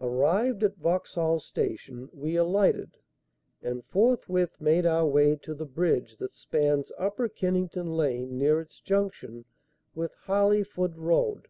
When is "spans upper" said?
6.34-7.28